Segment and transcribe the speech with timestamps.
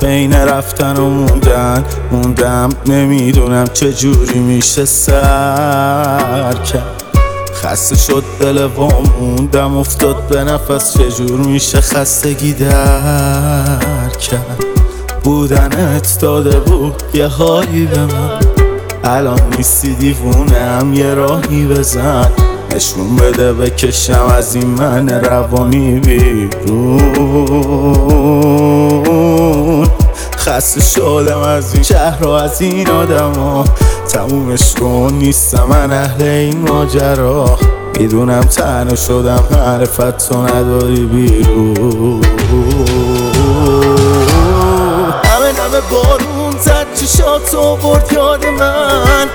[0.00, 1.84] بین رفتن و موندن.
[2.12, 7.02] موندم نمی‌دونم چه جوری میشه سر کرد.
[7.54, 8.88] خسته شد دل و
[9.20, 10.98] موندم افتاد به نفس.
[10.98, 14.64] چجور میشه خستگی در کرد.
[15.24, 18.40] بودنت داده بود یه حالی به من.
[19.04, 22.30] الان نیستی دیوونم یه راهی بزن.
[22.74, 27.00] نشون بده بکشم از این من روانی بیرون.
[30.60, 33.64] خسته شدم از این شهر و از این آدم ها.
[34.08, 37.58] تمومش کن نیستم من اهل این ماجرا.
[37.98, 42.20] می‌دونم تنها شدم معرفت تو نداری بیرون.
[45.24, 49.26] همه نمه بارون زد چشاتو برد یاد من.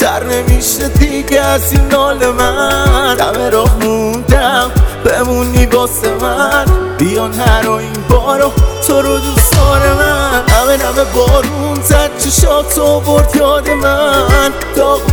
[0.00, 3.16] تر نمیشه دیگه از این نال من.
[3.16, 4.70] دم راه موندم
[5.04, 6.89] بمونی واسه من.
[7.00, 8.52] بیان هر و این بارو.
[8.86, 12.10] تو رو دوست من همه نمه بارون زد.
[12.18, 14.52] چشاتو برد یاد من.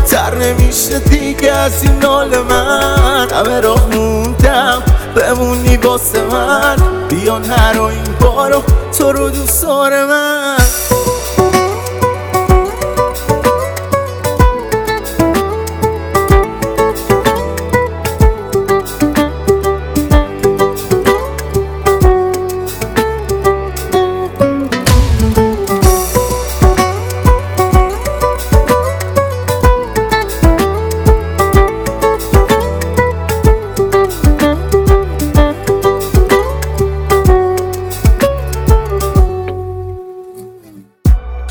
[0.08, 3.28] تر نمیشه دیگه از این نال من.
[3.32, 4.84] همه راه موندم.
[5.16, 6.78] بمونی واسه من.
[7.10, 8.64] بیان هر و این بارو.
[8.98, 10.58] تو رو دوست من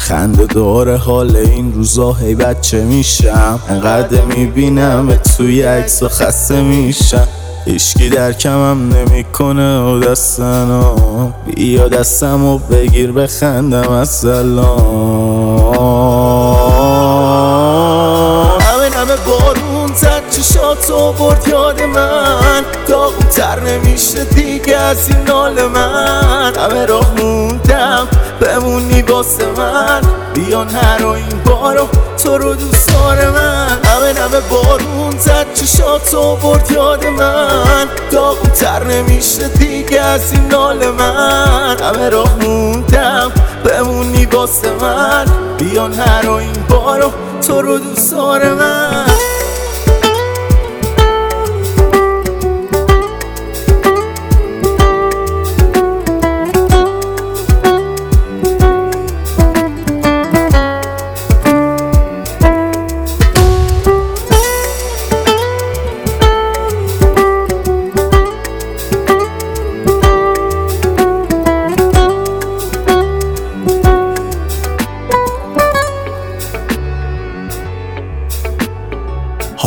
[0.08, 3.60] خنده داره حال این روزا هی بچه میشم.
[3.68, 7.28] انقدر می‌بینم به توی عکس و خسته میشم.
[7.64, 14.76] هیچکی در کمم نمی‌کنه و دستنم بیا دستم و بگیر بخندم از سلام.
[18.60, 22.64] همه نمه بارون زد چشاتو برد یاد من.
[23.30, 26.52] تر نمیشه دیگه از این نال من.
[26.56, 27.14] همه راه
[29.16, 30.00] واسه من.
[30.34, 31.88] بیان هر و این بارو.
[32.24, 37.88] تو رو دوست من همه نمه بارون زد چشاتو برد یاد من.
[38.54, 41.76] تر نمیشه دیگه از این نال من.
[41.80, 43.32] همه راه موندم.
[43.64, 45.26] بمونی واسه من.
[45.58, 47.12] بیان هر و این بارو.
[47.46, 49.35] تو رو دوست من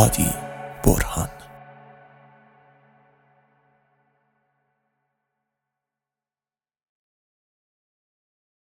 [0.00, 0.49] طموحاتي